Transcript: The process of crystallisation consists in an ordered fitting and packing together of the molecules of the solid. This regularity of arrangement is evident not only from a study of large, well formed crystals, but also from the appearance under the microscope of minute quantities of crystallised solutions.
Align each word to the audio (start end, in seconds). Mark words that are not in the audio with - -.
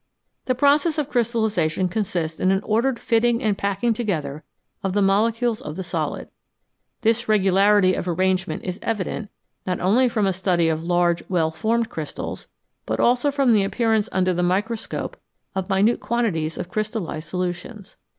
The 0.45 0.55
process 0.55 0.97
of 0.97 1.11
crystallisation 1.11 1.87
consists 1.87 2.39
in 2.39 2.49
an 2.49 2.63
ordered 2.63 2.97
fitting 2.97 3.43
and 3.43 3.55
packing 3.55 3.93
together 3.93 4.43
of 4.81 4.93
the 4.93 5.01
molecules 5.03 5.61
of 5.61 5.75
the 5.75 5.83
solid. 5.83 6.29
This 7.01 7.29
regularity 7.29 7.93
of 7.93 8.07
arrangement 8.07 8.63
is 8.63 8.79
evident 8.81 9.29
not 9.67 9.79
only 9.79 10.09
from 10.09 10.25
a 10.25 10.33
study 10.33 10.69
of 10.69 10.83
large, 10.83 11.21
well 11.29 11.51
formed 11.51 11.89
crystals, 11.89 12.47
but 12.87 12.99
also 12.99 13.29
from 13.29 13.53
the 13.53 13.63
appearance 13.63 14.09
under 14.11 14.33
the 14.33 14.41
microscope 14.41 15.17
of 15.53 15.69
minute 15.69 15.99
quantities 15.99 16.57
of 16.57 16.67
crystallised 16.71 17.29
solutions. 17.29 17.95